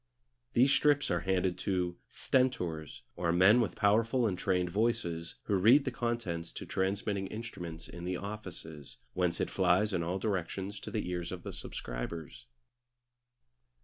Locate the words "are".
1.11-1.19